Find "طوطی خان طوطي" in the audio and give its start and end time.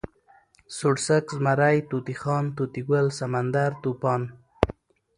1.89-2.81